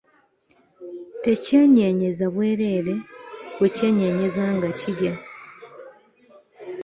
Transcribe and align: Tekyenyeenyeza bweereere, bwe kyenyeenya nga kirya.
Tekyenyeenyeza 1.23 2.25
bweereere, 2.33 2.95
bwe 3.57 3.69
kyenyeenya 3.75 4.45
nga 4.55 4.69
kirya. 4.79 5.13